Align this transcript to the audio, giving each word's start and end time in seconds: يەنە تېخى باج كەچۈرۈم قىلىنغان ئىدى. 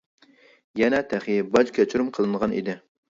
يەنە 0.81 1.01
تېخى 1.11 1.35
باج 1.57 1.71
كەچۈرۈم 1.79 2.11
قىلىنغان 2.17 2.57
ئىدى. 2.61 2.77